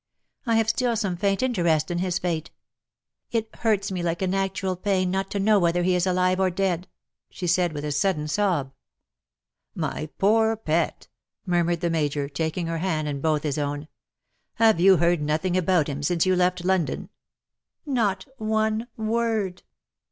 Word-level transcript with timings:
I 0.47 0.55
have 0.55 0.67
still 0.67 0.95
some 0.95 1.15
faint 1.15 1.43
interest 1.43 1.91
in 1.91 1.99
his 1.99 2.17
fate. 2.17 2.49
It 3.29 3.55
hurts 3.57 3.91
me 3.91 4.01
like 4.01 4.23
an 4.23 4.33
actual 4.33 4.75
pain 4.75 5.11
not 5.11 5.29
to 5.29 5.39
know 5.39 5.59
whether 5.59 5.83
he 5.83 5.93
is 5.93 6.07
alive 6.07 6.39
or 6.39 6.49
dead/^ 6.49 6.85
she 7.29 7.45
said_, 7.45 7.71
with 7.71 7.85
a 7.85 7.91
sudden 7.91 8.27
sob." 8.27 8.73
My 9.85 10.09
poor 10.17 10.55
pet 10.55 11.07
V^ 11.45 11.51
murmured 11.51 11.81
the 11.81 11.91
Major, 11.91 12.27
taking 12.27 12.65
her 12.65 12.79
hand 12.79 13.07
in 13.07 13.21
both 13.21 13.43
his 13.43 13.59
own." 13.59 13.87
Have 14.55 14.79
you 14.79 14.97
heard 14.97 15.21
nothing 15.21 15.55
about 15.55 15.87
him 15.87 16.01
since 16.01 16.25
you 16.25 16.35
left 16.35 16.65
London 16.65 17.09
?""Not 17.85 18.25
one 18.37 18.87
word. 18.97 19.61